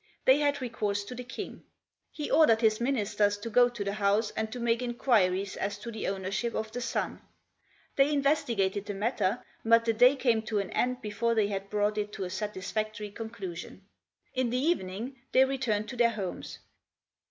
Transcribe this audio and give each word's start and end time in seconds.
They 0.25 0.39
had 0.39 0.61
recourse 0.63 1.03
to 1.03 1.13
the 1.13 1.23
King. 1.23 1.63
He 2.11 2.31
ordered 2.31 2.61
his 2.61 2.81
ministers 2.81 3.37
to 3.37 3.51
go 3.51 3.69
to 3.69 3.83
the 3.83 3.93
house 3.93 4.31
and 4.31 4.51
to 4.51 4.59
make 4.59 4.81
inquiries 4.81 5.55
as 5.55 5.77
to 5.77 5.91
the 5.91 6.07
ownership 6.07 6.55
of 6.55 6.71
the 6.71 6.81
son. 6.81 7.21
They 7.97 8.11
investi 8.11 8.57
gated 8.57 8.87
the 8.87 8.95
matter, 8.95 9.43
but 9.63 9.85
the 9.85 9.93
day 9.93 10.15
came 10.15 10.41
to 10.47 10.57
an 10.57 10.71
end 10.71 11.03
before 11.03 11.35
they 11.35 11.49
had 11.49 11.69
brought 11.69 11.99
it 11.99 12.11
to 12.13 12.23
a 12.23 12.31
satisfactory 12.31 13.11
conclusion. 13.11 13.85
In 14.33 14.49
the 14.49 14.57
evening 14.57 15.17
they 15.33 15.45
re 15.45 15.59
turned 15.59 15.87
to 15.89 15.95
their 15.95 16.09
homes. 16.09 16.57